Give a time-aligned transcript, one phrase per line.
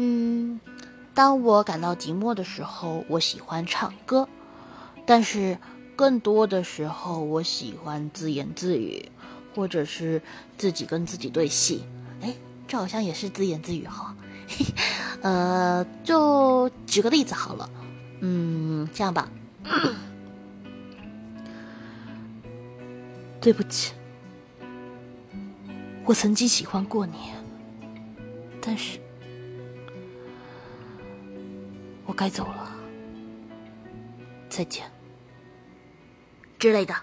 [0.00, 0.60] 嗯，
[1.12, 4.28] 当我感到寂寞的时候，我喜欢唱歌，
[5.04, 5.58] 但是
[5.96, 9.10] 更多的时候，我喜欢自言自语，
[9.56, 10.22] 或者是
[10.56, 11.82] 自己跟自己对戏。
[12.20, 12.32] 哎，
[12.68, 14.14] 这好像也是自言自语哈。
[15.20, 17.68] 呃，就举个例子好了，
[18.20, 19.28] 嗯，这样吧。
[23.40, 23.94] 对不起，
[26.04, 27.32] 我曾经喜欢过你，
[28.60, 29.00] 但是
[32.08, 32.74] 我该走了，
[34.48, 34.90] 再见
[36.58, 36.94] 之类的。